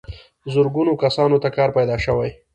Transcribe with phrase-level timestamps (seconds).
[0.53, 2.29] زرګونو کسانو ته کار پیدا شوی.